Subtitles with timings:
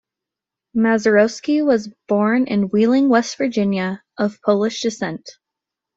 [0.75, 5.29] Mazeroski was born in Wheeling, West Virginia, of Polish descent.